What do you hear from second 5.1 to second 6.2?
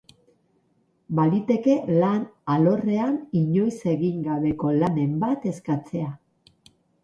bat eskatzea.